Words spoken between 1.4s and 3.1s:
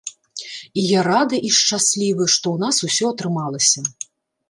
і шчаслівы, што ў нас усё